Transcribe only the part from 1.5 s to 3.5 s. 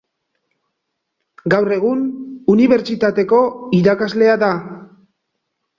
Gaur egun, unibertsitateko